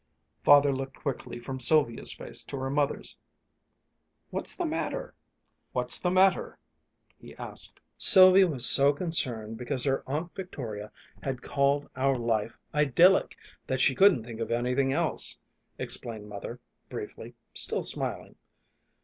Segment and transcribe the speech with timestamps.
[0.43, 3.17] Father looked quickly from Sylvia's face to her mother's.
[4.31, 6.57] "What's the matter?"
[7.19, 7.79] he asked.
[7.99, 10.91] "Sylvia was so concerned because her Aunt Victoria
[11.21, 13.37] had called our life idyllic
[13.67, 15.37] that she couldn't think of anything else,"
[15.77, 16.59] explained Mother
[16.89, 18.33] briefly, still smiling.